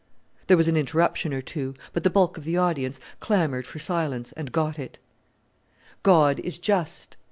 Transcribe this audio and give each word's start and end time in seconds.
There 0.47 0.57
was 0.57 0.67
an 0.67 0.77
interruption 0.77 1.31
or 1.31 1.43
two; 1.43 1.75
but 1.93 2.03
the 2.03 2.09
bulk 2.09 2.35
of 2.35 2.43
the 2.43 2.57
audience 2.57 2.99
clamoured 3.19 3.67
for 3.67 3.77
silence, 3.77 4.31
and 4.31 4.51
got 4.51 4.79
it. 4.79 4.97
"God 6.01 6.39
is 6.39 6.57
just. 6.57 7.17